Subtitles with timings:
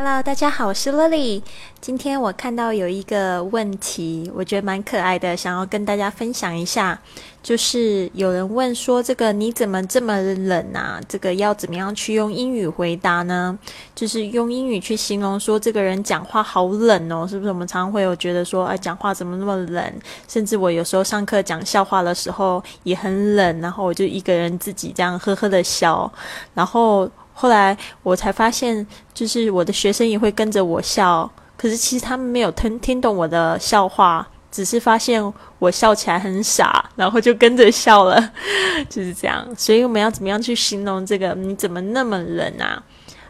[0.00, 1.42] Hello，大家好，我是 Lily。
[1.80, 6.96] 今天我看到有一个问题，我觉得蛮可爱的，想要跟大家分享一下。
[7.42, 11.00] 就是有人问说：“这个你怎么这么冷啊？
[11.08, 13.58] 这个要怎么样去用英语回答呢？
[13.92, 17.48] 就是用英语去形容说这个人讲话好冷哦，是不是？
[17.50, 19.92] 我们常常会有觉得说，哎，讲话怎么那么冷？
[20.28, 26.08] 甚至我有时候上课讲笑话的时候也很冷，然后我就一个人自己这样呵呵的笑，
[26.54, 27.10] 然后。”
[27.40, 28.84] 后来我才发现，
[29.14, 35.22] 就是我的学生也会跟着我笑，可是其实他们没有听听懂我的笑话，只是发现
[35.60, 38.32] 我笑起来很傻，然后就跟着笑了，
[38.90, 39.46] 就是这样。
[39.56, 41.32] 所以我们要怎么样去形容这个？
[41.36, 42.82] 你怎么那么冷啊？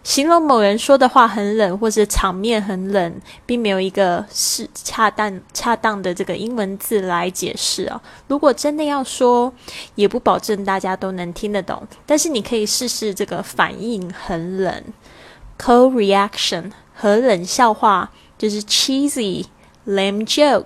[0.02, 8.00] 形容某人说的话很冷，或者场面很冷，并没有一个是恰当恰当的这个英文字来解释啊。
[8.28, 9.52] 如果真的要说，
[9.96, 11.86] 也不保证大家都能听得懂。
[12.06, 14.82] 但是你可以试试这个反应很冷
[15.58, 19.44] ，cold reaction 和冷笑话就是 cheesy
[19.86, 20.64] lame joke。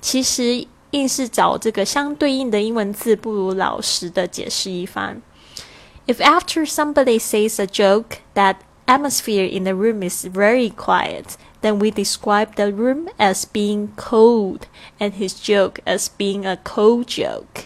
[0.00, 5.20] 其实硬是找这个相对应的英文字，不如老实的解释一番。
[6.07, 11.91] If after somebody says a joke that atmosphere in the room is very quiet, then we
[11.91, 14.67] describe the room as being cold
[14.99, 17.65] and his joke as being a cold joke.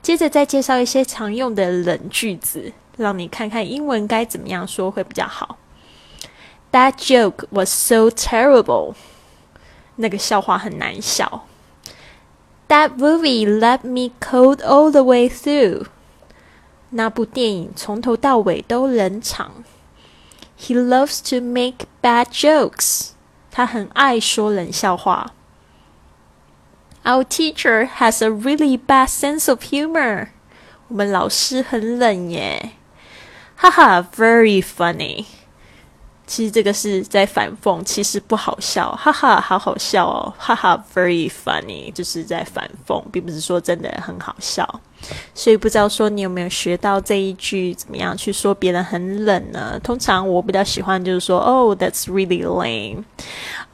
[0.00, 5.58] 接着再介绍一些常用的冷句子，让你看看英文该怎么样说会比较好。
[6.72, 8.94] That joke was so terrible.
[9.96, 11.46] 那个笑话很难笑。
[12.68, 15.86] That movie left me cold all the way through.
[16.94, 19.64] 那部电影从头到尾都冷场。
[20.58, 23.10] He loves to make bad jokes。
[23.50, 25.32] 他很爱说冷笑话。
[27.02, 30.28] Our teacher has a really bad sense of humor。
[30.88, 32.72] 我们老师很冷耶。
[33.56, 35.24] 哈哈，very funny。
[36.35, 44.67] 其实这个是在反讽，其实不好笑，哈哈，好好笑哦，哈哈，very funny，就是在反讽，并不是说真的很好笑。
[45.33, 49.79] 所以不知道说你有没有学到这一句怎么样去说别人很冷呢？
[49.81, 53.05] 通常我比较喜欢就是说，Oh, that's really lame.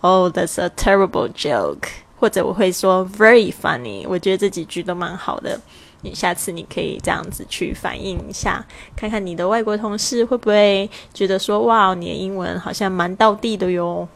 [0.02, 1.88] Oh, that's a terrible joke.
[2.20, 4.06] 或者我会说 very funny。
[4.08, 5.60] 我觉得这几句都蛮好的。
[6.02, 14.08] 你下次你可以这样子去反映一下，看看你的外国同事会不会觉得说，哇，你的英文好像蛮到地的哟。